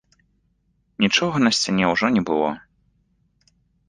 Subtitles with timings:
[1.03, 2.47] Нічога на сцяне ўжо не было.